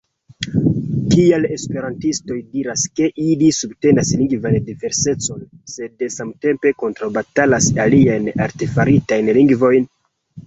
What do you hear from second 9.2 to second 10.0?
lingvojn?